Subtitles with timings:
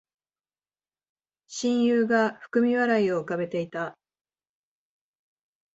[1.45, 3.95] 親友が含み笑いを浮かべていた